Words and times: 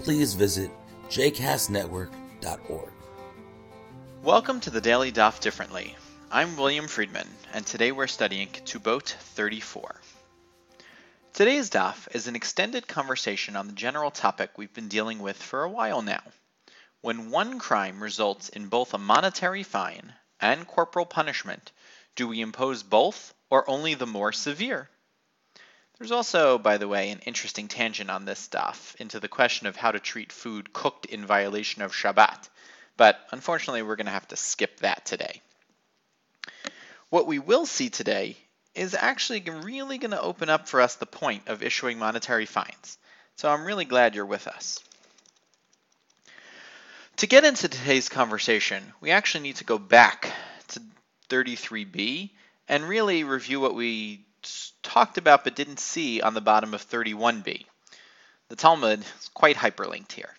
please 0.00 0.34
visit 0.34 0.70
jcastnetwork.org. 1.08 2.90
Welcome 4.22 4.60
to 4.60 4.70
the 4.70 4.80
Daily 4.80 5.12
Daf 5.12 5.40
Differently. 5.40 5.96
I'm 6.30 6.56
William 6.56 6.88
Friedman, 6.88 7.28
and 7.52 7.64
today 7.64 7.92
we're 7.92 8.06
studying 8.06 8.48
Ketubot 8.48 9.04
34. 9.04 10.00
Today's 11.32 11.70
daf 11.70 12.08
is 12.14 12.26
an 12.26 12.34
extended 12.34 12.88
conversation 12.88 13.56
on 13.56 13.66
the 13.66 13.72
general 13.74 14.10
topic 14.10 14.50
we've 14.56 14.72
been 14.72 14.88
dealing 14.88 15.18
with 15.18 15.36
for 15.36 15.62
a 15.62 15.70
while 15.70 16.02
now. 16.02 16.22
When 17.02 17.30
one 17.30 17.58
crime 17.58 18.02
results 18.02 18.48
in 18.48 18.68
both 18.68 18.94
a 18.94 18.98
monetary 18.98 19.62
fine 19.62 20.14
and 20.40 20.66
corporal 20.66 21.06
punishment, 21.06 21.72
do 22.16 22.26
we 22.26 22.40
impose 22.40 22.82
both 22.82 23.34
or 23.50 23.68
only 23.68 23.94
the 23.94 24.06
more 24.06 24.32
severe? 24.32 24.88
There's 25.98 26.12
also, 26.12 26.58
by 26.58 26.76
the 26.76 26.88
way, 26.88 27.10
an 27.10 27.20
interesting 27.20 27.68
tangent 27.68 28.10
on 28.10 28.26
this 28.26 28.38
stuff 28.38 28.94
into 28.98 29.18
the 29.18 29.28
question 29.28 29.66
of 29.66 29.76
how 29.76 29.92
to 29.92 29.98
treat 29.98 30.30
food 30.30 30.72
cooked 30.72 31.06
in 31.06 31.24
violation 31.24 31.80
of 31.80 31.92
Shabbat, 31.92 32.48
but 32.98 33.18
unfortunately 33.32 33.82
we're 33.82 33.96
going 33.96 34.06
to 34.06 34.12
have 34.12 34.28
to 34.28 34.36
skip 34.36 34.80
that 34.80 35.06
today. 35.06 35.40
What 37.08 37.26
we 37.26 37.38
will 37.38 37.64
see 37.64 37.88
today 37.88 38.36
is 38.74 38.94
actually 38.94 39.40
really 39.40 39.96
going 39.96 40.10
to 40.10 40.20
open 40.20 40.50
up 40.50 40.68
for 40.68 40.82
us 40.82 40.96
the 40.96 41.06
point 41.06 41.48
of 41.48 41.62
issuing 41.62 41.98
monetary 41.98 42.44
fines. 42.44 42.98
So 43.36 43.48
I'm 43.48 43.64
really 43.64 43.86
glad 43.86 44.14
you're 44.14 44.26
with 44.26 44.46
us. 44.46 44.80
To 47.18 47.26
get 47.26 47.44
into 47.44 47.68
today's 47.68 48.10
conversation, 48.10 48.92
we 49.00 49.12
actually 49.12 49.44
need 49.44 49.56
to 49.56 49.64
go 49.64 49.78
back 49.78 50.30
to 50.68 50.82
33b 51.30 52.30
and 52.68 52.84
really 52.84 53.24
review 53.24 53.60
what 53.60 53.74
we 53.74 54.25
talked 54.82 55.18
about 55.18 55.44
but 55.44 55.56
didn't 55.56 55.80
see 55.80 56.20
on 56.20 56.34
the 56.34 56.40
bottom 56.40 56.74
of 56.74 56.88
31b. 56.88 57.66
The 58.48 58.56
Talmud 58.56 59.00
is 59.00 59.28
quite 59.34 59.56
hyperlinked 59.56 60.12
here. 60.12 60.34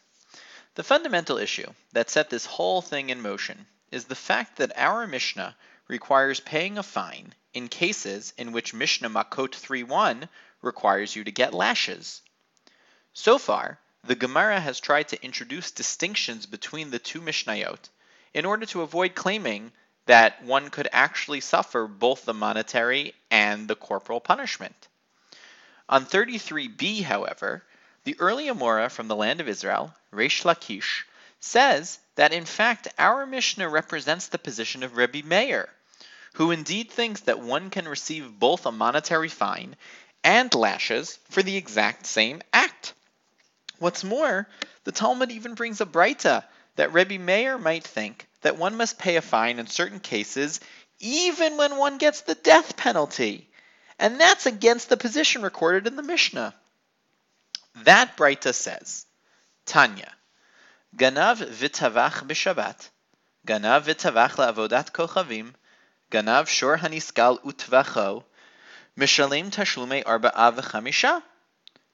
The 0.75 0.83
fundamental 0.83 1.37
issue 1.37 1.73
that 1.93 2.09
set 2.09 2.29
this 2.29 2.45
whole 2.45 2.81
thing 2.81 3.09
in 3.09 3.21
motion 3.21 3.65
is 3.91 4.05
the 4.05 4.15
fact 4.15 4.57
that 4.57 4.77
our 4.77 5.07
Mishnah 5.07 5.55
requires 5.87 6.39
paying 6.39 6.77
a 6.77 6.83
fine 6.83 7.33
in 7.53 7.67
cases 7.67 8.33
in 8.37 8.51
which 8.51 8.73
Mishnah 8.73 9.09
Makot 9.09 9.51
3.1 9.51 10.29
requires 10.61 11.15
you 11.15 11.23
to 11.23 11.31
get 11.31 11.53
lashes. 11.53 12.21
So 13.13 13.37
far, 13.37 13.79
the 14.03 14.15
Gemara 14.15 14.59
has 14.59 14.79
tried 14.79 15.09
to 15.09 15.23
introduce 15.23 15.71
distinctions 15.71 16.45
between 16.45 16.91
the 16.91 16.99
two 16.99 17.19
Mishnayot 17.19 17.89
in 18.33 18.45
order 18.45 18.65
to 18.67 18.83
avoid 18.83 19.15
claiming 19.15 19.71
that 20.07 20.43
one 20.43 20.69
could 20.69 20.89
actually 20.91 21.41
suffer 21.41 21.87
both 21.87 22.25
the 22.25 22.33
monetary 22.33 23.13
and 23.29 23.67
the 23.67 23.75
corporal 23.75 24.19
punishment. 24.19 24.87
On 25.89 26.05
33b, 26.05 27.03
however, 27.03 27.63
the 28.03 28.19
early 28.19 28.47
Amora 28.47 28.89
from 28.89 29.07
the 29.07 29.15
land 29.15 29.39
of 29.39 29.47
Israel, 29.47 29.93
Reish 30.13 30.43
Lakish, 30.43 31.03
says 31.39 31.99
that 32.15 32.33
in 32.33 32.45
fact 32.45 32.87
our 32.97 33.25
Mishnah 33.25 33.69
represents 33.69 34.27
the 34.27 34.37
position 34.37 34.83
of 34.83 34.97
Rebbe 34.97 35.25
Meir, 35.25 35.69
who 36.33 36.51
indeed 36.51 36.89
thinks 36.89 37.21
that 37.21 37.39
one 37.39 37.69
can 37.69 37.87
receive 37.87 38.39
both 38.39 38.65
a 38.65 38.71
monetary 38.71 39.29
fine 39.29 39.75
and 40.23 40.53
lashes 40.53 41.19
for 41.29 41.41
the 41.41 41.55
exact 41.55 42.05
same 42.05 42.41
act. 42.51 42.93
What's 43.79 44.03
more, 44.03 44.47
the 44.83 44.91
Talmud 44.91 45.31
even 45.31 45.53
brings 45.53 45.79
a 45.81 45.85
breita 45.85 46.43
that 46.75 46.93
Rebbe 46.93 47.19
Meir 47.19 47.57
might 47.57 47.83
think 47.83 48.26
that 48.41 48.57
one 48.57 48.77
must 48.77 48.99
pay 48.99 49.15
a 49.15 49.21
fine 49.21 49.59
in 49.59 49.67
certain 49.67 49.99
cases 49.99 50.59
even 50.99 51.57
when 51.57 51.77
one 51.77 51.97
gets 51.97 52.21
the 52.21 52.35
death 52.35 52.77
penalty. 52.77 53.49
And 53.99 54.19
that's 54.19 54.45
against 54.45 54.89
the 54.89 54.97
position 54.97 55.41
recorded 55.41 55.87
in 55.87 55.95
the 55.95 56.03
Mishnah. 56.03 56.53
That 57.83 58.17
Breita 58.17 58.53
says, 58.53 59.05
Tanya, 59.65 60.11
Ganav 60.95 61.37
vitavach 61.37 62.25
b'Shabbat, 62.27 62.89
Ganav 63.45 63.83
vitavach 63.83 64.35
la'avodat 64.35 64.91
kochavim, 64.91 65.53
Ganav 66.11 66.47
shor 66.47 66.77
haniskal 66.77 67.39
utvacho, 67.41 68.23
Mishalim 68.97 69.51
tashlumei 69.51 70.03
arba'a 70.03 70.53
v'chamisha, 70.55 71.21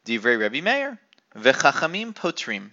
Divrei 0.06 0.40
Rebbe 0.40 0.62
Meir, 0.62 1.00
v'chachamim 1.36 2.14
potrim. 2.14 2.72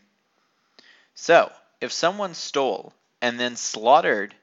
So, 1.15 1.51
if 1.81 1.93
someone 1.93 2.35
stole 2.35 2.93
and 3.21 3.39
then 3.39 3.57
slaughtered 3.57 4.35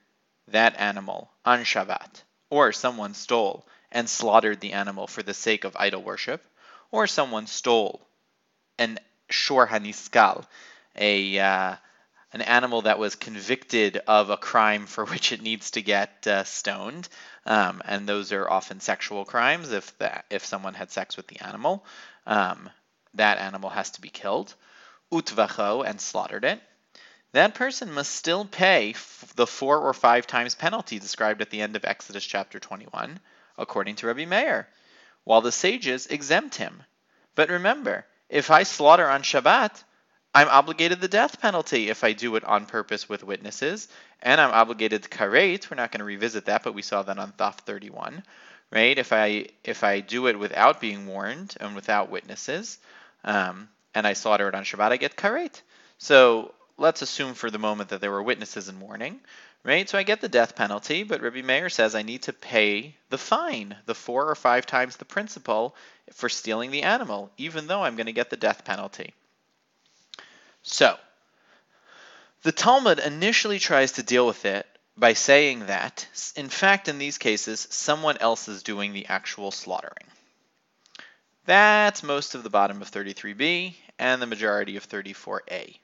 that 0.50 0.80
animal 0.80 1.32
on 1.46 1.60
Shabbat, 1.60 2.24
or 2.50 2.72
someone 2.72 3.14
stole 3.14 3.68
and 3.92 4.10
slaughtered 4.10 4.60
the 4.60 4.74
animal 4.74 5.08
for 5.08 5.24
the 5.24 5.34
sake 5.34 5.64
of 5.64 5.76
idol 5.78 6.02
worship, 6.02 6.44
or 6.92 7.08
someone 7.08 7.48
stole 7.48 8.08
an 8.78 9.00
shor 9.30 9.68
haniskal, 9.68 10.46
a 10.96 11.40
uh, 11.40 11.76
an 12.34 12.42
animal 12.42 12.84
that 12.84 13.00
was 13.00 13.16
convicted 13.16 13.98
of 14.08 14.30
a 14.30 14.38
crime 14.38 14.86
for 14.86 15.06
which 15.12 15.32
it 15.32 15.42
needs 15.42 15.72
to 15.72 15.82
get 15.82 16.28
uh, 16.28 16.44
stoned, 16.44 17.10
um, 17.46 17.82
and 17.86 18.08
those 18.08 18.32
are 18.32 18.50
often 18.50 18.80
sexual 18.80 19.26
crimes. 19.26 19.72
If 19.72 19.98
that 19.98 20.26
if 20.30 20.46
someone 20.46 20.74
had 20.74 20.92
sex 20.92 21.18
with 21.18 21.28
the 21.28 21.42
animal, 21.42 21.86
um, 22.26 22.70
that 23.16 23.40
animal 23.40 23.70
has 23.70 23.92
to 23.92 24.02
be 24.02 24.10
killed, 24.10 24.54
utvacho 25.12 25.86
and 25.86 26.00
slaughtered 26.00 26.46
it 26.46 26.62
that 27.38 27.56
person 27.56 27.94
must 27.94 28.14
still 28.14 28.46
pay 28.46 28.94
the 29.36 29.48
four 29.48 29.80
or 29.80 29.94
five 29.94 30.28
times 30.28 30.56
penalty 30.56 31.00
described 31.00 31.42
at 31.42 31.50
the 31.50 31.62
end 31.62 31.76
of 31.76 31.86
Exodus 31.86 32.26
chapter 32.26 32.60
21, 32.60 33.20
according 33.58 33.96
to 33.96 34.08
Rabbi 34.08 34.26
Meir, 34.26 34.68
while 35.24 35.42
the 35.42 35.52
sages 35.52 36.08
exempt 36.08 36.56
him. 36.56 36.84
But 37.36 37.50
remember, 37.50 38.06
if 38.30 38.50
I 38.50 38.64
slaughter 38.64 39.08
on 39.08 39.22
Shabbat, 39.22 39.84
I'm 40.34 40.50
obligated 40.50 41.02
the 41.02 41.08
death 41.08 41.42
penalty 41.42 41.90
if 41.90 42.04
I 42.04 42.14
do 42.14 42.36
it 42.36 42.44
on 42.44 42.66
purpose 42.66 43.08
with 43.08 43.24
witnesses, 43.24 43.88
and 44.22 44.40
I'm 44.40 44.52
obligated 44.52 45.04
to 45.04 45.10
karet. 45.10 45.70
We're 45.70 45.78
not 45.78 45.92
going 45.92 46.00
to 46.00 46.06
revisit 46.06 46.46
that, 46.46 46.64
but 46.64 46.74
we 46.74 46.82
saw 46.82 47.04
that 47.04 47.18
on 47.18 47.32
daf 47.34 47.56
31, 47.60 48.24
right? 48.72 48.98
If 48.98 49.14
I 49.14 49.48
if 49.64 49.84
I 49.84 50.00
do 50.00 50.28
it 50.28 50.38
without 50.38 50.82
being 50.82 51.08
warned 51.08 51.56
and 51.60 51.76
without 51.76 52.10
witnesses, 52.10 52.78
um, 53.24 53.70
and 53.96 54.06
I 54.06 54.14
slaughter 54.14 54.48
it 54.48 54.56
on 54.56 54.64
Shabbat, 54.64 54.92
I 54.92 54.98
get 54.98 55.16
karet. 55.16 55.62
So 55.98 56.54
let's 56.78 57.02
assume 57.02 57.34
for 57.34 57.50
the 57.50 57.60
moment 57.60 57.90
that 57.90 58.02
there 58.02 58.12
were 58.12 58.24
witnesses 58.24 58.70
in 58.70 58.78
mourning, 58.78 59.20
right? 59.64 59.90
So 59.90 59.98
I 59.98 60.04
get 60.04 60.22
the 60.22 60.30
death 60.30 60.56
penalty, 60.56 61.04
but 61.04 61.22
Rabbi 61.22 61.42
Meir 61.42 61.70
says 61.70 61.96
I 61.96 62.04
need 62.04 62.24
to 62.24 62.34
pay 62.34 62.96
the 63.10 63.18
fine, 63.18 63.76
the 63.86 63.96
four 63.96 64.30
or 64.30 64.36
five 64.36 64.66
times 64.66 64.98
the 64.98 65.06
principal 65.06 65.76
for 66.14 66.30
stealing 66.30 66.72
the 66.72 66.84
animal, 66.84 67.32
even 67.38 67.68
though 67.68 67.84
I'm 67.84 67.96
going 67.96 68.06
to 68.06 68.14
get 68.14 68.30
the 68.30 68.38
death 68.38 68.64
penalty. 68.64 69.14
So, 70.62 70.98
the 72.44 72.52
Talmud 72.52 73.00
initially 73.00 73.60
tries 73.60 73.94
to 73.94 74.04
deal 74.04 74.28
with 74.28 74.46
it 74.46 74.66
by 74.96 75.14
saying 75.14 75.68
that, 75.68 76.08
in 76.36 76.50
fact, 76.50 76.88
in 76.88 76.98
these 76.98 77.18
cases, 77.18 77.68
someone 77.70 78.18
else 78.18 78.48
is 78.48 78.64
doing 78.64 78.94
the 78.94 79.06
actual 79.08 79.52
slaughtering. 79.52 80.08
That's 81.46 82.04
most 82.04 82.36
of 82.36 82.44
the 82.44 82.50
bottom 82.50 82.82
of 82.82 82.92
33b 82.92 83.76
and 84.00 84.22
the 84.22 84.28
majority 84.28 84.76
of 84.76 84.88
34a. 84.88 85.78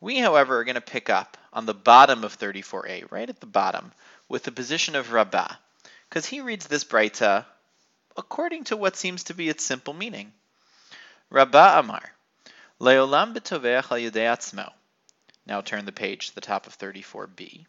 We, 0.00 0.18
however, 0.18 0.58
are 0.58 0.64
going 0.64 0.76
to 0.76 0.80
pick 0.80 1.10
up 1.10 1.36
on 1.52 1.66
the 1.66 1.74
bottom 1.74 2.24
of 2.24 2.38
34a, 2.38 3.10
right 3.10 3.28
at 3.28 3.40
the 3.40 3.46
bottom, 3.46 3.92
with 4.28 4.44
the 4.44 4.52
position 4.52 4.96
of 4.96 5.12
Rabbah, 5.12 5.54
because 6.08 6.24
he 6.26 6.40
reads 6.40 6.66
this 6.66 6.84
Breita 6.84 7.44
according 8.16 8.64
to 8.64 8.76
what 8.76 8.96
seems 8.96 9.24
to 9.24 9.34
be 9.34 9.48
its 9.48 9.64
simple 9.64 9.94
meaning. 9.94 10.32
Rabbah 11.30 11.80
Amar, 11.80 12.12
Leolam 12.80 13.34
b'toveach 13.34 13.92
al 13.92 14.36
atzmo. 14.36 14.72
Now 15.46 15.60
turn 15.60 15.84
the 15.84 15.92
page 15.92 16.28
to 16.28 16.34
the 16.34 16.40
top 16.40 16.66
of 16.66 16.78
34b. 16.78 17.66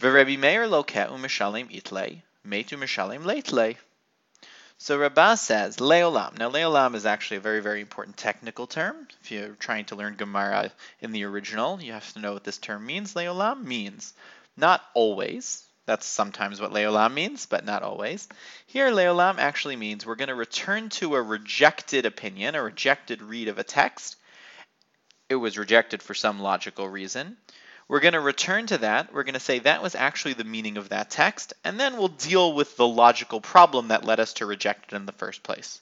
V'Rebbi 0.00 0.38
Meir 0.38 0.66
loke'u 0.66 1.18
mishalim 1.18 1.70
itle, 1.70 2.22
metu 2.46 2.78
mishalim 2.78 3.22
leitle. 3.24 3.76
So 4.84 4.98
Rabbah 4.98 5.36
says 5.36 5.78
leolam. 5.78 6.36
Now 6.36 6.50
leolam 6.50 6.94
is 6.94 7.06
actually 7.06 7.38
a 7.38 7.40
very, 7.48 7.60
very 7.60 7.80
important 7.80 8.18
technical 8.18 8.66
term. 8.66 9.08
If 9.22 9.30
you're 9.30 9.54
trying 9.54 9.86
to 9.86 9.96
learn 9.96 10.16
Gemara 10.16 10.72
in 11.00 11.10
the 11.10 11.24
original, 11.24 11.80
you 11.80 11.92
have 11.92 12.12
to 12.12 12.18
know 12.18 12.34
what 12.34 12.44
this 12.44 12.58
term 12.58 12.84
means. 12.84 13.14
Leolam 13.14 13.64
means 13.64 14.12
not 14.58 14.84
always. 14.92 15.64
That's 15.86 16.04
sometimes 16.04 16.60
what 16.60 16.72
leolam 16.72 17.14
means, 17.14 17.46
but 17.46 17.64
not 17.64 17.82
always. 17.82 18.28
Here, 18.66 18.90
leolam 18.90 19.38
actually 19.38 19.76
means 19.76 20.04
we're 20.04 20.16
going 20.16 20.28
to 20.28 20.34
return 20.34 20.90
to 20.90 21.14
a 21.14 21.22
rejected 21.22 22.04
opinion, 22.04 22.54
a 22.54 22.62
rejected 22.62 23.22
read 23.22 23.48
of 23.48 23.58
a 23.58 23.64
text, 23.64 24.16
it 25.30 25.36
was 25.36 25.56
rejected 25.56 26.02
for 26.02 26.14
some 26.14 26.40
logical 26.40 26.86
reason. 26.88 27.36
We're 27.88 28.00
going 28.00 28.14
to 28.14 28.20
return 28.20 28.66
to 28.66 28.78
that. 28.78 29.12
We're 29.12 29.24
going 29.24 29.34
to 29.34 29.40
say 29.40 29.58
that 29.60 29.82
was 29.82 29.94
actually 29.94 30.34
the 30.34 30.44
meaning 30.44 30.78
of 30.78 30.88
that 30.88 31.10
text, 31.10 31.52
and 31.64 31.78
then 31.78 31.96
we'll 31.96 32.08
deal 32.08 32.54
with 32.54 32.76
the 32.76 32.86
logical 32.86 33.40
problem 33.40 33.88
that 33.88 34.04
led 34.04 34.20
us 34.20 34.34
to 34.34 34.46
reject 34.46 34.92
it 34.92 34.96
in 34.96 35.06
the 35.06 35.12
first 35.12 35.42
place. 35.42 35.80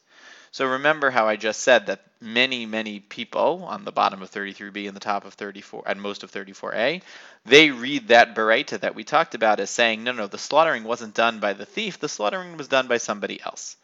So 0.51 0.67
remember 0.67 1.11
how 1.11 1.29
I 1.29 1.37
just 1.37 1.63
said 1.63 1.87
that 1.87 2.03
many, 2.21 2.67
many 2.67 3.01
people 3.01 3.65
on 3.67 3.85
the 3.85 3.93
bottom 3.93 4.21
of 4.21 4.31
33b 4.31 4.87
and 4.87 4.95
the 4.95 5.01
top 5.01 5.25
of 5.25 5.33
34 5.33 5.85
and 5.87 6.03
most 6.03 6.25
of 6.25 6.31
34a, 6.31 7.01
they 7.47 7.71
read 7.71 8.09
that 8.09 8.35
Baraita 8.35 8.81
that 8.81 8.95
we 8.95 9.03
talked 9.03 9.35
about 9.35 9.61
as 9.61 9.71
saying, 9.71 10.05
no, 10.05 10.13
no, 10.13 10.27
the 10.27 10.37
slaughtering 10.37 10.85
wasn't 10.85 11.15
done 11.15 11.41
by 11.41 11.55
the 11.55 11.65
thief, 11.65 11.99
the 11.99 12.09
slaughtering 12.09 12.59
was 12.59 12.69
done 12.69 12.87
by 12.87 12.99
somebody 12.99 13.41
else. 13.41 13.77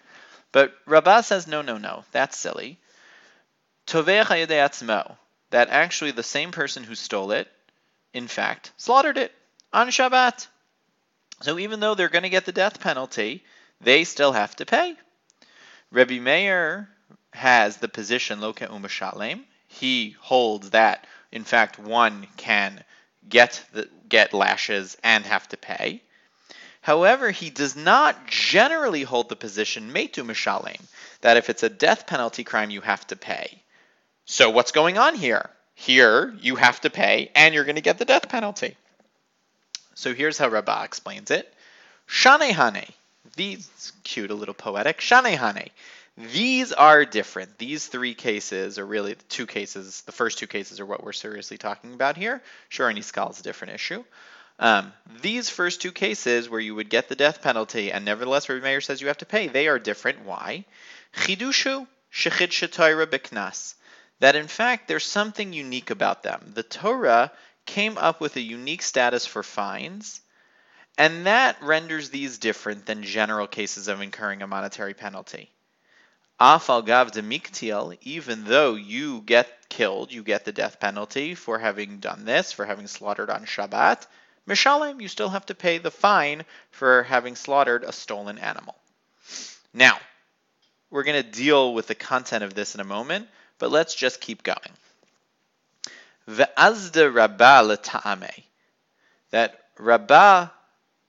But 0.52 0.74
Rabbah 0.86 1.22
says, 1.22 1.46
no, 1.46 1.62
no, 1.62 1.78
no, 1.78 2.04
that's 2.12 2.36
silly. 2.36 2.78
Toveh 3.86 5.26
that 5.50 5.68
actually 5.70 6.10
the 6.10 6.22
same 6.22 6.52
person 6.52 6.84
who 6.84 6.94
stole 6.94 7.32
it, 7.32 7.48
in 8.12 8.28
fact, 8.28 8.72
slaughtered 8.76 9.18
it 9.18 9.32
on 9.72 9.88
Shabbat. 9.88 10.46
So 11.42 11.58
even 11.58 11.80
though 11.80 11.94
they're 11.94 12.08
going 12.08 12.22
to 12.24 12.28
get 12.28 12.44
the 12.44 12.52
death 12.52 12.80
penalty, 12.80 13.44
they 13.80 14.04
still 14.04 14.32
have 14.32 14.56
to 14.56 14.66
pay. 14.66 14.96
Rebbe 15.90 16.20
Meir 16.20 16.88
has 17.32 17.76
the 17.76 17.88
position 17.88 18.40
loke 18.40 18.60
umashalem. 18.60 19.44
He 19.68 20.16
holds 20.20 20.70
that, 20.70 21.06
in 21.30 21.44
fact, 21.44 21.78
one 21.78 22.26
can 22.36 22.82
get 23.28 23.64
the, 23.72 23.88
get 24.08 24.32
lashes 24.32 24.96
and 25.04 25.24
have 25.24 25.46
to 25.48 25.56
pay. 25.56 26.02
However, 26.80 27.30
he 27.30 27.50
does 27.50 27.76
not 27.76 28.26
generally 28.26 29.02
hold 29.02 29.28
the 29.28 29.36
position 29.36 29.92
metu 29.92 30.24
mishalem 30.24 30.80
that 31.20 31.36
if 31.36 31.50
it's 31.50 31.62
a 31.62 31.68
death 31.68 32.06
penalty 32.06 32.44
crime, 32.44 32.70
you 32.70 32.80
have 32.80 33.06
to 33.08 33.16
pay. 33.16 33.62
So 34.24 34.50
what's 34.50 34.72
going 34.72 34.98
on 34.98 35.14
here? 35.14 35.50
Here, 35.80 36.34
you 36.40 36.56
have 36.56 36.80
to 36.80 36.90
pay, 36.90 37.30
and 37.36 37.54
you're 37.54 37.62
going 37.62 37.76
to 37.76 37.80
get 37.80 37.98
the 37.98 38.04
death 38.04 38.28
penalty. 38.28 38.76
So 39.94 40.12
here's 40.12 40.36
how 40.36 40.48
Rabbah 40.48 40.82
explains 40.82 41.30
it. 41.30 41.54
Shanehane. 42.08 42.90
These, 43.36 43.92
cute, 44.02 44.32
a 44.32 44.34
little 44.34 44.54
poetic. 44.54 44.98
Shanehane. 44.98 45.68
These 46.16 46.72
are 46.72 47.04
different. 47.04 47.58
These 47.58 47.86
three 47.86 48.14
cases, 48.14 48.80
or 48.80 48.86
really 48.86 49.14
the 49.14 49.22
two 49.28 49.46
cases, 49.46 50.00
the 50.00 50.10
first 50.10 50.38
two 50.38 50.48
cases 50.48 50.80
are 50.80 50.84
what 50.84 51.04
we're 51.04 51.12
seriously 51.12 51.58
talking 51.58 51.94
about 51.94 52.16
here. 52.16 52.42
Shor 52.70 52.92
haniskal 52.92 53.30
is 53.30 53.38
a 53.38 53.44
different 53.44 53.74
issue. 53.74 54.02
Um, 54.58 54.92
these 55.22 55.48
first 55.48 55.80
two 55.80 55.92
cases 55.92 56.48
where 56.48 56.58
you 56.58 56.74
would 56.74 56.90
get 56.90 57.08
the 57.08 57.14
death 57.14 57.40
penalty 57.40 57.92
and 57.92 58.04
nevertheless 58.04 58.48
Rabbi 58.48 58.64
Meir 58.64 58.80
says 58.80 59.00
you 59.00 59.06
have 59.06 59.18
to 59.18 59.26
pay, 59.26 59.46
they 59.46 59.68
are 59.68 59.78
different. 59.78 60.24
Why? 60.24 60.64
Chidushu 61.14 61.86
shechid 62.12 62.50
shetoira 62.50 63.06
biknas 63.06 63.74
that 64.20 64.36
in 64.36 64.48
fact 64.48 64.88
there's 64.88 65.04
something 65.04 65.52
unique 65.52 65.90
about 65.90 66.22
them. 66.22 66.52
The 66.54 66.62
Torah 66.62 67.32
came 67.66 67.98
up 67.98 68.20
with 68.20 68.36
a 68.36 68.40
unique 68.40 68.82
status 68.82 69.26
for 69.26 69.42
fines, 69.42 70.20
and 70.96 71.26
that 71.26 71.62
renders 71.62 72.10
these 72.10 72.38
different 72.38 72.86
than 72.86 73.02
general 73.02 73.46
cases 73.46 73.88
of 73.88 74.00
incurring 74.00 74.42
a 74.42 74.46
monetary 74.46 74.94
penalty. 74.94 75.50
Afal 76.40 76.86
gav 76.86 77.10
de 77.10 77.22
miktiel, 77.22 77.98
even 78.02 78.44
though 78.44 78.74
you 78.74 79.20
get 79.22 79.68
killed, 79.68 80.12
you 80.12 80.22
get 80.22 80.44
the 80.44 80.52
death 80.52 80.78
penalty 80.78 81.34
for 81.34 81.58
having 81.58 81.98
done 81.98 82.24
this, 82.24 82.52
for 82.52 82.64
having 82.64 82.86
slaughtered 82.86 83.28
on 83.28 83.44
Shabbat. 83.44 84.06
Mishalem, 84.46 85.00
you 85.00 85.08
still 85.08 85.28
have 85.28 85.46
to 85.46 85.54
pay 85.54 85.78
the 85.78 85.90
fine 85.90 86.44
for 86.70 87.02
having 87.02 87.36
slaughtered 87.36 87.84
a 87.84 87.92
stolen 87.92 88.38
animal. 88.38 88.76
Now, 89.74 89.98
we're 90.90 91.02
going 91.02 91.22
to 91.22 91.30
deal 91.30 91.74
with 91.74 91.86
the 91.86 91.94
content 91.94 92.44
of 92.44 92.54
this 92.54 92.74
in 92.74 92.80
a 92.80 92.84
moment, 92.84 93.28
but 93.58 93.70
let's 93.70 93.94
just 93.94 94.20
keep 94.20 94.42
going. 94.42 94.58
Ve'azda 96.28 97.12
Rabbah 97.12 97.62
leta'ame. 97.62 98.42
That 99.30 99.58
Rabbah, 99.78 100.48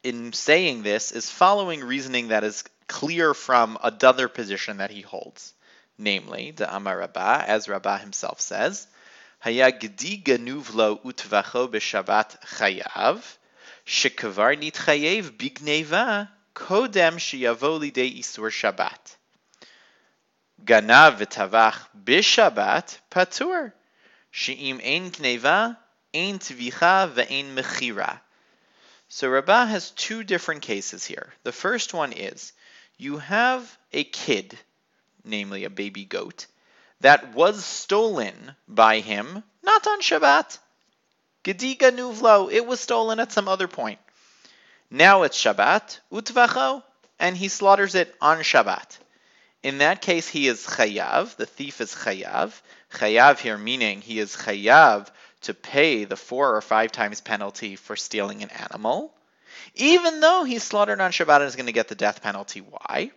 in 0.03 0.33
saying 0.33 0.83
this, 0.83 1.11
is 1.11 1.29
following 1.29 1.83
reasoning 1.83 2.29
that 2.29 2.43
is 2.43 2.63
clear 2.87 3.33
from 3.33 3.77
another 3.83 4.27
position 4.27 4.77
that 4.77 4.91
he 4.91 5.01
holds. 5.01 5.53
Namely, 5.97 6.51
the 6.51 6.73
Amar 6.73 6.97
Rabbah, 6.97 7.43
as 7.47 7.67
Rabbah 7.67 7.97
himself 7.97 8.39
says, 8.39 8.87
Haya 9.39 9.71
gedi 9.71 10.21
ganuvlo 10.21 11.01
utvacho 11.03 11.69
b'shabbat 11.69 12.41
chayav, 12.57 13.37
shekavar 13.85 14.57
nitchayev 14.59 15.31
bigneva 15.37 16.29
kodem 16.53 17.15
sheyavo 17.17 17.79
lidei 17.79 18.19
isur 18.19 18.49
Shabbat. 18.49 19.15
Ganav 20.65 21.17
v'tavach 21.17 21.87
bishabat 22.03 22.97
patur. 23.09 23.73
She'im 24.31 24.79
ein 24.83 25.11
gneva, 25.11 25.77
ein 26.13 26.39
tvicha, 26.39 27.11
ve'ein 27.11 27.53
mechira. 27.55 28.19
So 29.07 29.27
Rabbah 29.29 29.65
has 29.65 29.91
two 29.91 30.23
different 30.23 30.61
cases 30.61 31.03
here. 31.03 31.33
The 31.43 31.51
first 31.51 31.93
one 31.93 32.11
is 32.11 32.53
you 32.97 33.17
have 33.17 33.77
a 33.91 34.03
kid, 34.03 34.57
namely 35.23 35.63
a 35.63 35.69
baby 35.69 36.05
goat, 36.05 36.45
that 37.01 37.33
was 37.33 37.65
stolen 37.65 38.55
by 38.67 38.99
him, 38.99 39.43
not 39.63 39.87
on 39.87 40.01
Shabbat. 40.01 40.59
Gedi 41.43 41.75
ganuvlo, 41.75 42.51
it 42.51 42.65
was 42.65 42.79
stolen 42.79 43.19
at 43.19 43.31
some 43.31 43.47
other 43.47 43.67
point. 43.67 43.99
Now 44.91 45.23
it's 45.23 45.41
Shabbat, 45.41 45.99
utvacho, 46.11 46.83
and 47.19 47.35
he 47.35 47.47
slaughters 47.47 47.95
it 47.95 48.13
on 48.21 48.39
Shabbat. 48.39 48.97
In 49.61 49.79
that 49.79 50.01
case, 50.01 50.27
he 50.29 50.47
is 50.47 50.65
chayav. 50.65 51.35
The 51.35 51.45
thief 51.45 51.81
is 51.81 51.93
chayav. 51.93 52.53
Chayav 52.93 53.39
here 53.39 53.57
meaning 53.57 53.99
he 53.99 54.17
is 54.19 54.33
chayav 54.35 55.09
to 55.41 55.53
pay 55.53 56.05
the 56.05 56.15
four 56.15 56.55
or 56.55 56.61
five 56.61 56.93
times 56.93 57.19
penalty 57.19 57.75
for 57.75 57.97
stealing 57.97 58.41
an 58.41 58.51
animal, 58.51 59.13
even 59.75 60.21
though 60.21 60.45
he's 60.45 60.63
slaughtered 60.63 61.01
on 61.01 61.11
Shabbat 61.11 61.37
and 61.41 61.45
is 61.45 61.57
going 61.57 61.65
to 61.65 61.73
get 61.73 61.89
the 61.89 61.95
death 61.95 62.21
penalty. 62.21 62.61
Why? 62.61 63.11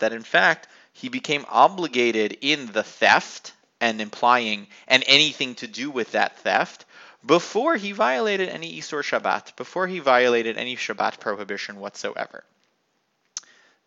That 0.00 0.12
in 0.12 0.22
fact 0.22 0.68
he 0.92 1.08
became 1.08 1.46
obligated 1.48 2.38
in 2.42 2.66
the 2.66 2.82
theft 2.82 3.52
and 3.80 4.00
implying 4.00 4.66
and 4.86 5.04
anything 5.06 5.54
to 5.56 5.66
do 5.66 5.90
with 5.90 6.12
that 6.12 6.38
theft 6.40 6.84
before 7.24 7.76
he 7.76 7.92
violated 7.92 8.50
any 8.50 8.78
Isur 8.78 9.02
Shabbat, 9.02 9.56
before 9.56 9.86
he 9.86 10.00
violated 10.00 10.58
any 10.58 10.76
Shabbat 10.76 11.18
prohibition 11.18 11.80
whatsoever. 11.80 12.44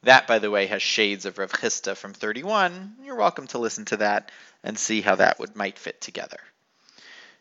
That, 0.04 0.26
by 0.26 0.40
the 0.40 0.50
way, 0.50 0.66
has 0.66 0.82
shades 0.82 1.26
of 1.26 1.38
Rav 1.38 1.52
Chisda 1.52 1.96
from 1.96 2.14
31. 2.14 2.96
You're 3.04 3.16
welcome 3.16 3.46
to 3.48 3.60
listen 3.60 3.86
to 3.86 3.98
that 3.98 4.32
and 4.64 4.78
see 4.78 5.02
how 5.02 5.16
that 5.16 5.38
would 5.40 5.56
might 5.56 5.78
fit 5.78 6.02
together. 6.02 6.40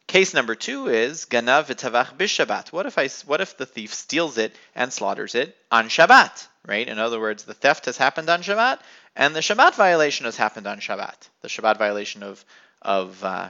Case 0.07 0.35
number 0.35 0.55
two 0.55 0.89
is 0.89 1.25
ganav 1.25 1.67
v'tavach 1.67 2.19
b'Shabbat. 2.19 2.71
What 2.73 2.85
if 2.85 2.99
I? 2.99 3.09
What 3.25 3.41
if 3.41 3.57
the 3.57 3.65
thief 3.65 3.95
steals 3.95 4.37
it 4.37 4.55
and 4.75 4.93
slaughters 4.93 5.35
it 5.35 5.57
on 5.71 5.89
Shabbat? 5.89 6.49
Right. 6.67 6.87
In 6.87 6.99
other 6.99 7.19
words, 7.19 7.45
the 7.45 7.55
theft 7.55 7.87
has 7.87 7.97
happened 7.97 8.29
on 8.29 8.43
Shabbat, 8.43 8.81
and 9.17 9.35
the 9.35 9.41
Shabbat 9.41 9.75
violation 9.77 10.27
has 10.27 10.37
happened 10.37 10.67
on 10.67 10.81
Shabbat. 10.81 11.17
The 11.41 11.49
Shabbat 11.49 11.79
violation 11.79 12.23
of 12.23 12.45
of 12.83 13.25
uh, 13.25 13.49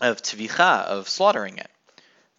of 0.00 0.22
tvicha 0.22 0.84
of 0.84 1.08
slaughtering 1.08 1.58
it 1.58 1.70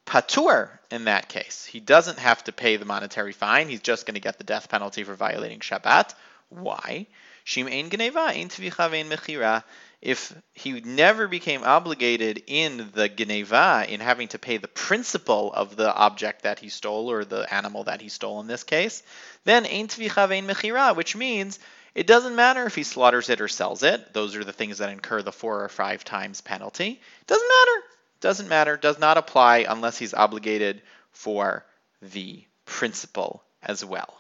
patur 0.06 0.70
in 0.92 1.06
that 1.06 1.30
case. 1.30 1.66
He 1.66 1.80
doesn't 1.80 2.20
have 2.20 2.44
to 2.46 2.52
pay 2.52 2.78
the 2.78 2.86
monetary 2.86 3.34
fine. 3.34 3.70
He's 3.70 3.82
just 3.82 4.06
going 4.06 4.16
to 4.16 4.22
get 4.22 4.38
the 4.38 4.44
death 4.44 4.70
penalty 4.70 5.04
for 5.04 5.16
violating 5.16 5.60
Shabbat. 5.60 6.14
Why? 6.50 7.08
Shim 7.46 7.72
ein 7.72 7.90
geneva, 7.90 8.22
ein 8.22 8.50
tvicha 8.50 8.90
vein 8.90 9.10
mechira. 9.10 9.64
If 10.02 10.36
he 10.54 10.82
never 10.82 11.28
became 11.28 11.64
obligated 11.64 12.44
in 12.48 12.92
the 12.94 13.10
geneva, 13.10 13.86
in 13.88 14.00
having 14.00 14.28
to 14.30 14.40
pay 14.40 14.58
the 14.58 14.68
principal 14.68 15.52
of 15.54 15.76
the 15.76 15.94
object 15.94 16.44
that 16.44 16.60
he 16.60 16.70
stole 16.70 17.10
or 17.10 17.26
the 17.26 17.52
animal 17.52 17.86
that 17.86 18.02
he 18.02 18.10
stole 18.10 18.40
in 18.40 18.48
this 18.48 18.64
case, 18.64 19.02
then 19.44 19.66
ein 19.66 19.88
tvicha 19.88 20.28
vein 20.28 20.48
mechira, 20.48 20.96
which 20.96 21.16
means 21.16 21.60
it 21.96 22.08
doesn't 22.08 22.36
matter 22.36 22.66
if 22.66 22.76
he 22.76 22.84
slaughters 22.84 23.30
it 23.30 23.42
or 23.42 23.48
sells 23.48 23.82
it. 23.82 24.14
Those 24.14 24.36
are 24.36 24.44
the 24.44 24.54
things 24.54 24.80
that 24.80 24.90
incur 24.90 25.22
the 25.22 25.32
four 25.32 25.64
or 25.64 25.70
five 25.70 26.04
times 26.04 26.42
penalty. 26.42 26.90
It 27.22 27.28
doesn't 27.28 27.48
matter 27.48 27.95
doesn't 28.26 28.50
matter, 28.50 28.76
does 28.76 28.98
not 28.98 29.20
apply 29.20 29.68
unless 29.70 30.00
he's 30.00 30.16
obligated 30.16 30.82
for 31.12 31.64
the 32.02 32.44
principal 32.66 33.44
as 33.62 33.86
well. 33.86 34.20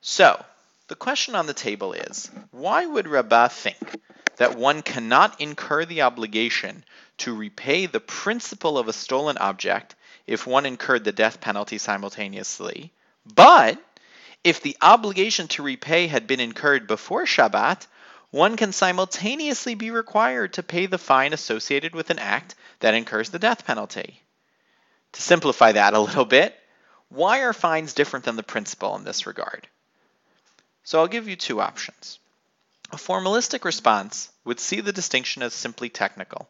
So, 0.00 0.44
the 0.86 0.94
question 0.94 1.34
on 1.34 1.46
the 1.46 1.52
table 1.52 1.92
is, 1.92 2.30
why 2.52 2.86
would 2.86 3.08
Rabbah 3.08 3.48
think 3.48 3.98
that 4.36 4.56
one 4.56 4.82
cannot 4.82 5.40
incur 5.40 5.86
the 5.86 6.02
obligation 6.02 6.84
to 7.18 7.34
repay 7.34 7.86
the 7.86 7.98
principal 7.98 8.78
of 8.78 8.86
a 8.86 8.92
stolen 8.92 9.38
object 9.38 9.96
if 10.28 10.46
one 10.46 10.66
incurred 10.66 11.02
the 11.02 11.10
death 11.10 11.40
penalty 11.40 11.78
simultaneously, 11.78 12.92
but 13.24 13.76
if 14.44 14.62
the 14.62 14.76
obligation 14.80 15.48
to 15.48 15.64
repay 15.64 16.06
had 16.06 16.28
been 16.28 16.38
incurred 16.38 16.86
before 16.86 17.24
Shabbat, 17.24 17.88
one 18.36 18.58
can 18.58 18.70
simultaneously 18.70 19.74
be 19.74 19.90
required 19.90 20.52
to 20.52 20.62
pay 20.62 20.84
the 20.84 20.98
fine 20.98 21.32
associated 21.32 21.94
with 21.94 22.10
an 22.10 22.18
act 22.18 22.54
that 22.80 22.92
incurs 22.92 23.30
the 23.30 23.38
death 23.38 23.66
penalty. 23.66 24.22
To 25.12 25.22
simplify 25.22 25.72
that 25.72 25.94
a 25.94 26.00
little 26.00 26.26
bit, 26.26 26.54
why 27.08 27.40
are 27.40 27.54
fines 27.54 27.94
different 27.94 28.26
than 28.26 28.36
the 28.36 28.42
principal 28.42 28.94
in 28.94 29.04
this 29.04 29.26
regard? 29.26 29.66
So 30.84 31.00
I'll 31.00 31.08
give 31.08 31.26
you 31.26 31.36
two 31.36 31.62
options. 31.62 32.18
A 32.92 32.96
formalistic 32.96 33.64
response 33.64 34.30
would 34.44 34.60
see 34.60 34.82
the 34.82 34.92
distinction 34.92 35.42
as 35.42 35.54
simply 35.54 35.88
technical. 35.88 36.46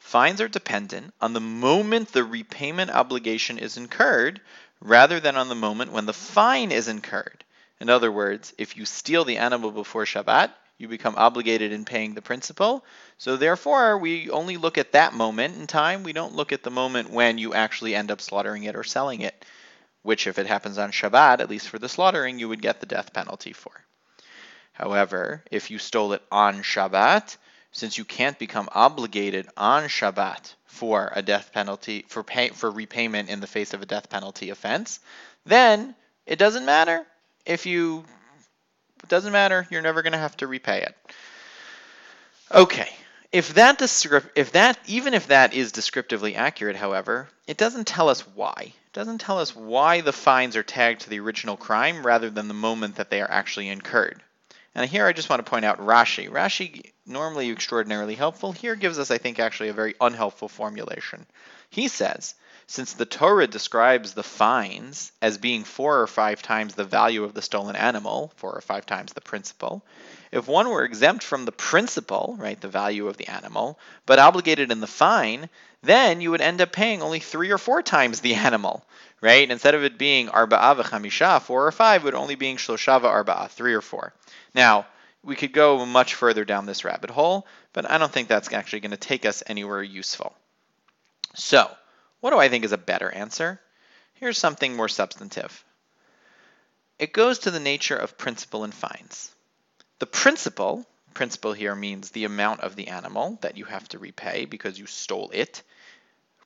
Fines 0.00 0.40
are 0.40 0.48
dependent 0.48 1.14
on 1.20 1.32
the 1.32 1.40
moment 1.40 2.10
the 2.10 2.24
repayment 2.24 2.90
obligation 2.90 3.56
is 3.56 3.76
incurred 3.76 4.40
rather 4.80 5.20
than 5.20 5.36
on 5.36 5.48
the 5.48 5.54
moment 5.54 5.92
when 5.92 6.06
the 6.06 6.12
fine 6.12 6.72
is 6.72 6.88
incurred. 6.88 7.44
In 7.78 7.88
other 7.88 8.10
words, 8.10 8.52
if 8.58 8.76
you 8.76 8.84
steal 8.84 9.24
the 9.24 9.38
animal 9.38 9.70
before 9.70 10.04
Shabbat, 10.04 10.50
you 10.80 10.88
become 10.88 11.14
obligated 11.18 11.72
in 11.72 11.84
paying 11.84 12.14
the 12.14 12.22
principal. 12.22 12.82
So 13.18 13.36
therefore, 13.36 13.98
we 13.98 14.30
only 14.30 14.56
look 14.56 14.78
at 14.78 14.92
that 14.92 15.12
moment 15.12 15.56
in 15.56 15.66
time. 15.66 16.02
We 16.02 16.14
don't 16.14 16.34
look 16.34 16.52
at 16.52 16.62
the 16.62 16.70
moment 16.70 17.10
when 17.10 17.36
you 17.36 17.52
actually 17.52 17.94
end 17.94 18.10
up 18.10 18.22
slaughtering 18.22 18.64
it 18.64 18.74
or 18.74 18.82
selling 18.82 19.20
it, 19.20 19.44
which 20.02 20.26
if 20.26 20.38
it 20.38 20.46
happens 20.46 20.78
on 20.78 20.90
Shabbat, 20.90 21.40
at 21.40 21.50
least 21.50 21.68
for 21.68 21.78
the 21.78 21.88
slaughtering, 21.88 22.38
you 22.38 22.48
would 22.48 22.62
get 22.62 22.80
the 22.80 22.86
death 22.86 23.12
penalty 23.12 23.52
for. 23.52 23.72
However, 24.72 25.44
if 25.50 25.70
you 25.70 25.78
stole 25.78 26.14
it 26.14 26.22
on 26.32 26.62
Shabbat, 26.62 27.36
since 27.72 27.98
you 27.98 28.06
can't 28.06 28.38
become 28.38 28.70
obligated 28.72 29.48
on 29.58 29.84
Shabbat 29.84 30.54
for 30.64 31.12
a 31.14 31.20
death 31.20 31.52
penalty 31.52 32.06
for 32.08 32.22
pay, 32.22 32.48
for 32.48 32.70
repayment 32.70 33.28
in 33.28 33.40
the 33.40 33.46
face 33.46 33.74
of 33.74 33.82
a 33.82 33.86
death 33.86 34.08
penalty 34.08 34.48
offense, 34.48 34.98
then 35.44 35.94
it 36.24 36.38
doesn't 36.38 36.64
matter 36.64 37.04
if 37.44 37.66
you 37.66 38.06
it 39.02 39.08
doesn't 39.08 39.32
matter, 39.32 39.66
you're 39.70 39.82
never 39.82 40.02
going 40.02 40.12
to 40.12 40.18
have 40.18 40.36
to 40.38 40.46
repay 40.46 40.82
it. 40.82 40.96
Okay. 42.52 42.88
If 43.32 43.54
that 43.54 43.78
descrip- 43.78 44.30
if 44.34 44.52
that 44.52 44.78
even 44.86 45.14
if 45.14 45.28
that 45.28 45.54
is 45.54 45.70
descriptively 45.70 46.34
accurate, 46.34 46.76
however, 46.76 47.28
it 47.46 47.56
doesn't 47.56 47.86
tell 47.86 48.08
us 48.08 48.26
why. 48.26 48.54
It 48.58 48.92
doesn't 48.92 49.18
tell 49.18 49.38
us 49.38 49.54
why 49.54 50.00
the 50.00 50.12
fines 50.12 50.56
are 50.56 50.64
tagged 50.64 51.02
to 51.02 51.10
the 51.10 51.20
original 51.20 51.56
crime 51.56 52.04
rather 52.04 52.28
than 52.28 52.48
the 52.48 52.54
moment 52.54 52.96
that 52.96 53.08
they 53.08 53.20
are 53.20 53.30
actually 53.30 53.68
incurred. 53.68 54.20
And 54.74 54.88
here 54.88 55.06
I 55.06 55.12
just 55.12 55.28
want 55.28 55.44
to 55.44 55.50
point 55.50 55.64
out 55.64 55.78
Rashi. 55.78 56.28
Rashi, 56.28 56.92
normally 57.06 57.50
extraordinarily 57.50 58.14
helpful, 58.14 58.52
here 58.52 58.76
gives 58.76 58.98
us, 58.98 59.10
I 59.10 59.18
think, 59.18 59.38
actually 59.38 59.68
a 59.68 59.74
very 59.74 59.94
unhelpful 60.00 60.48
formulation. 60.48 61.26
He 61.70 61.88
says, 61.88 62.34
since 62.70 62.92
the 62.92 63.04
Torah 63.04 63.48
describes 63.48 64.14
the 64.14 64.22
fines 64.22 65.10
as 65.20 65.38
being 65.38 65.64
four 65.64 66.00
or 66.00 66.06
five 66.06 66.40
times 66.40 66.76
the 66.76 66.84
value 66.84 67.24
of 67.24 67.34
the 67.34 67.42
stolen 67.42 67.74
animal, 67.74 68.32
four 68.36 68.52
or 68.52 68.60
five 68.60 68.86
times 68.86 69.12
the 69.12 69.20
principal, 69.20 69.84
if 70.30 70.46
one 70.46 70.68
were 70.68 70.84
exempt 70.84 71.24
from 71.24 71.44
the 71.44 71.50
principal, 71.50 72.36
right, 72.38 72.60
the 72.60 72.68
value 72.68 73.08
of 73.08 73.16
the 73.16 73.26
animal, 73.26 73.76
but 74.06 74.20
obligated 74.20 74.70
in 74.70 74.78
the 74.78 74.86
fine, 74.86 75.48
then 75.82 76.20
you 76.20 76.30
would 76.30 76.40
end 76.40 76.60
up 76.60 76.70
paying 76.70 77.02
only 77.02 77.18
three 77.18 77.50
or 77.50 77.58
four 77.58 77.82
times 77.82 78.20
the 78.20 78.34
animal, 78.34 78.84
right? 79.20 79.50
Instead 79.50 79.74
of 79.74 79.82
it 79.82 79.98
being 79.98 80.28
arba'a 80.28 80.80
v'chamisha, 80.80 81.42
four 81.42 81.66
or 81.66 81.72
five, 81.72 82.04
would 82.04 82.14
only 82.14 82.36
being 82.36 82.56
shloshava 82.56 83.10
arba'a, 83.10 83.48
three 83.50 83.74
or 83.74 83.80
four. 83.80 84.12
Now, 84.54 84.86
we 85.24 85.34
could 85.34 85.52
go 85.52 85.84
much 85.84 86.14
further 86.14 86.44
down 86.44 86.66
this 86.66 86.84
rabbit 86.84 87.10
hole, 87.10 87.48
but 87.72 87.90
I 87.90 87.98
don't 87.98 88.12
think 88.12 88.28
that's 88.28 88.52
actually 88.52 88.78
going 88.78 88.92
to 88.92 88.96
take 88.96 89.26
us 89.26 89.42
anywhere 89.48 89.82
useful. 89.82 90.36
So, 91.34 91.68
what 92.20 92.30
do 92.30 92.38
I 92.38 92.48
think 92.48 92.64
is 92.64 92.72
a 92.72 92.78
better 92.78 93.10
answer? 93.10 93.60
Here's 94.14 94.38
something 94.38 94.76
more 94.76 94.88
substantive. 94.88 95.64
It 96.98 97.12
goes 97.12 97.40
to 97.40 97.50
the 97.50 97.60
nature 97.60 97.96
of 97.96 98.18
principal 98.18 98.64
and 98.64 98.74
fines. 98.74 99.34
The 99.98 100.06
principal, 100.06 100.86
principal 101.14 101.52
here 101.52 101.74
means 101.74 102.10
the 102.10 102.24
amount 102.24 102.60
of 102.60 102.76
the 102.76 102.88
animal 102.88 103.38
that 103.40 103.56
you 103.56 103.64
have 103.64 103.88
to 103.88 103.98
repay 103.98 104.44
because 104.44 104.78
you 104.78 104.86
stole 104.86 105.30
it. 105.32 105.62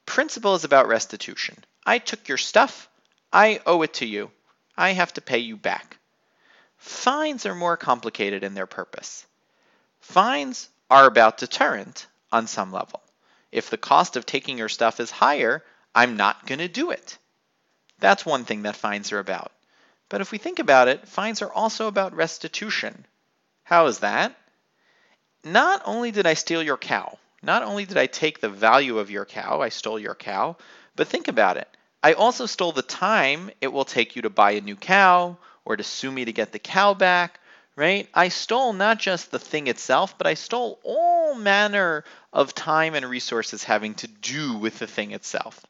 Principal 0.07 0.54
is 0.54 0.64
about 0.64 0.88
restitution. 0.88 1.57
I 1.85 1.99
took 1.99 2.28
your 2.28 2.38
stuff, 2.38 2.88
I 3.33 3.61
owe 3.66 3.83
it 3.83 3.95
to 3.95 4.07
you. 4.07 4.31
I 4.76 4.90
have 4.90 5.12
to 5.14 5.21
pay 5.21 5.38
you 5.38 5.57
back. 5.57 5.99
Fines 6.78 7.47
are 7.47 7.54
more 7.54 7.76
complicated 7.76 8.45
in 8.45 8.54
their 8.54 8.66
purpose. 8.66 9.26
Fines 10.00 10.69
are 10.90 11.07
about 11.07 11.38
deterrent 11.38 12.07
on 12.31 12.47
some 12.47 12.73
level. 12.73 13.02
If 13.54 13.70
the 13.70 13.76
cost 13.76 14.16
of 14.16 14.26
taking 14.26 14.58
your 14.58 14.68
stuff 14.68 14.99
is 14.99 15.12
higher, 15.12 15.62
I'm 15.94 16.16
not 16.16 16.44
going 16.44 16.58
to 16.58 16.66
do 16.66 16.90
it. 16.90 17.16
That's 18.00 18.26
one 18.26 18.44
thing 18.44 18.62
that 18.62 18.75
fines 18.75 19.12
are 19.12 19.20
about. 19.20 19.52
But 20.08 20.20
if 20.20 20.32
we 20.32 20.38
think 20.38 20.58
about 20.58 20.88
it, 20.88 21.06
fines 21.06 21.40
are 21.40 21.52
also 21.52 21.87
about 21.87 22.16
restitution. 22.16 23.06
How 23.62 23.87
is 23.87 24.00
that? 24.00 24.34
Not 25.44 25.82
only 25.84 26.11
did 26.11 26.26
I 26.26 26.34
steal 26.34 26.64
your 26.64 26.76
cow, 26.76 27.16
not 27.44 27.62
only 27.62 27.84
did 27.84 27.96
I 27.96 28.06
take 28.06 28.40
the 28.40 28.49
value 28.49 28.99
of 28.99 29.12
your 29.12 29.25
cow, 29.25 29.61
I 29.61 29.68
stole 29.68 30.00
your 30.00 30.16
cow, 30.16 30.56
but 30.96 31.06
think 31.06 31.28
about 31.28 31.56
it. 31.56 31.68
I 32.02 32.14
also 32.14 32.46
stole 32.46 32.73
the 32.73 32.82
time 32.82 33.52
it 33.61 33.73
will 33.73 33.84
take 33.84 34.16
you 34.16 34.23
to 34.23 34.30
buy 34.30 34.52
a 34.52 34.62
new 34.62 34.75
cow 34.75 35.38
or 35.64 35.76
to 35.76 35.84
sue 35.84 36.11
me 36.11 36.25
to 36.25 36.32
get 36.32 36.50
the 36.50 36.58
cow 36.58 36.92
back, 36.92 37.38
right? 37.76 38.09
I 38.14 38.28
stole 38.28 38.73
not 38.73 38.99
just 38.99 39.31
the 39.31 39.38
thing 39.38 39.66
itself, 39.66 40.16
but 40.16 40.26
I 40.26 40.35
stole 40.35 40.81
all 40.85 41.35
manner 41.35 42.04
of 42.33 42.54
time 42.54 42.95
and 42.95 43.07
resources 43.07 43.64
having 43.64 43.95
to 43.97 44.09
do 44.09 44.57
with 44.59 44.78
the 44.78 44.87
thing 44.87 45.12
itself. 45.12 45.64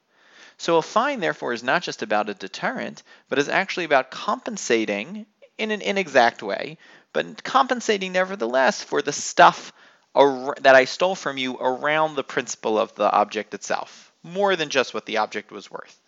So 0.57 0.77
a 0.77 0.83
fine, 0.83 1.21
therefore, 1.21 1.53
is 1.53 1.63
not 1.63 1.83
just 1.83 2.03
about 2.03 2.29
a 2.29 2.35
deterrent, 2.35 3.03
but 3.29 3.39
is 3.39 3.49
actually 3.49 3.85
about 3.85 4.11
compensating 4.11 5.27
in 5.59 5.71
an 5.71 5.83
inexact 5.83 6.43
way, 6.43 6.79
but 7.13 7.43
compensating 7.43 8.13
nevertheless 8.13 8.83
for 8.83 9.03
the 9.03 9.13
stuff 9.13 9.73
that 10.15 10.75
I 10.75 10.85
stole 10.85 11.17
from 11.17 11.39
you 11.39 11.57
around 11.59 12.15
the 12.15 12.23
principle 12.23 12.79
of 12.79 12.95
the 12.95 13.11
object 13.11 13.53
itself, 13.53 14.13
more 14.23 14.55
than 14.55 14.69
just 14.69 14.95
what 14.95 15.07
the 15.07 15.19
object 15.19 15.51
was 15.51 15.71
worth. 15.71 15.99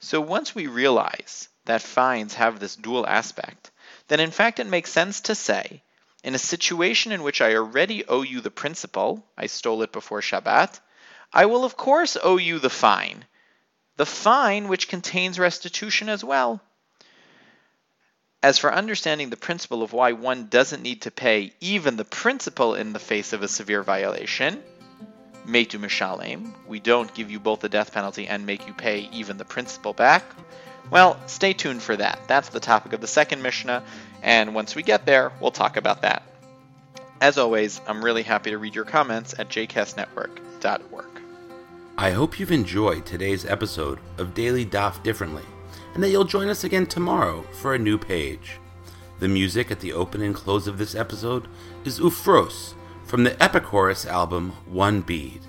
So 0.00 0.20
once 0.20 0.54
we 0.54 0.66
realize 0.66 1.48
that 1.64 1.80
fines 1.80 2.34
have 2.34 2.60
this 2.60 2.76
dual 2.76 3.06
aspect, 3.06 3.70
then 4.12 4.20
in 4.20 4.30
fact 4.30 4.60
it 4.60 4.66
makes 4.66 4.92
sense 4.92 5.22
to 5.22 5.34
say, 5.34 5.82
in 6.22 6.34
a 6.34 6.38
situation 6.38 7.12
in 7.12 7.22
which 7.22 7.40
I 7.40 7.54
already 7.54 8.06
owe 8.06 8.20
you 8.20 8.42
the 8.42 8.50
principal, 8.50 9.24
I 9.38 9.46
stole 9.46 9.80
it 9.80 9.90
before 9.90 10.20
Shabbat, 10.20 10.78
I 11.32 11.46
will 11.46 11.64
of 11.64 11.78
course 11.78 12.18
owe 12.22 12.36
you 12.36 12.58
the 12.58 12.68
fine, 12.68 13.24
the 13.96 14.04
fine 14.04 14.68
which 14.68 14.88
contains 14.88 15.38
restitution 15.38 16.10
as 16.10 16.22
well. 16.22 16.60
As 18.42 18.58
for 18.58 18.70
understanding 18.70 19.30
the 19.30 19.36
principle 19.38 19.82
of 19.82 19.94
why 19.94 20.12
one 20.12 20.48
doesn't 20.48 20.82
need 20.82 21.00
to 21.02 21.10
pay 21.10 21.54
even 21.60 21.96
the 21.96 22.04
principal 22.04 22.74
in 22.74 22.92
the 22.92 22.98
face 22.98 23.32
of 23.32 23.42
a 23.42 23.48
severe 23.48 23.82
violation, 23.82 24.62
metu 25.46 25.80
mishalem, 25.80 26.52
we 26.68 26.80
don't 26.80 27.14
give 27.14 27.30
you 27.30 27.40
both 27.40 27.60
the 27.60 27.70
death 27.70 27.92
penalty 27.94 28.26
and 28.26 28.44
make 28.44 28.66
you 28.66 28.74
pay 28.74 29.08
even 29.10 29.38
the 29.38 29.46
principal 29.46 29.94
back, 29.94 30.22
well, 30.90 31.18
stay 31.26 31.52
tuned 31.52 31.82
for 31.82 31.96
that. 31.96 32.20
That's 32.26 32.50
the 32.50 32.60
topic 32.60 32.92
of 32.92 33.00
the 33.00 33.06
second 33.06 33.42
Mishnah, 33.42 33.82
and 34.22 34.54
once 34.54 34.74
we 34.74 34.82
get 34.82 35.06
there, 35.06 35.32
we'll 35.40 35.50
talk 35.50 35.76
about 35.76 36.02
that. 36.02 36.22
As 37.20 37.38
always, 37.38 37.80
I'm 37.86 38.04
really 38.04 38.22
happy 38.22 38.50
to 38.50 38.58
read 38.58 38.74
your 38.74 38.84
comments 38.84 39.34
at 39.38 39.48
jcastnetwork.org. 39.48 41.06
I 41.96 42.10
hope 42.10 42.40
you've 42.40 42.50
enjoyed 42.50 43.06
today's 43.06 43.44
episode 43.44 44.00
of 44.18 44.34
Daily 44.34 44.66
Daf 44.66 45.02
Differently, 45.02 45.44
and 45.94 46.02
that 46.02 46.10
you'll 46.10 46.24
join 46.24 46.48
us 46.48 46.64
again 46.64 46.86
tomorrow 46.86 47.42
for 47.60 47.74
a 47.74 47.78
new 47.78 47.96
page. 47.96 48.58
The 49.20 49.28
music 49.28 49.70
at 49.70 49.80
the 49.80 49.92
open 49.92 50.20
and 50.20 50.34
close 50.34 50.66
of 50.66 50.78
this 50.78 50.94
episode 50.94 51.46
is 51.84 52.00
Ufros 52.00 52.74
from 53.04 53.24
the 53.24 53.32
Epichorus 53.32 54.04
album 54.06 54.50
One 54.66 55.00
Bead, 55.02 55.42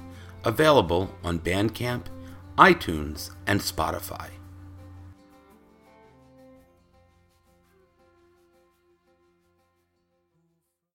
available 0.44 1.16
on 1.24 1.40
Bandcamp, 1.40 2.04
iTunes, 2.58 3.32
and 3.48 3.62
Spotify. 3.62 4.30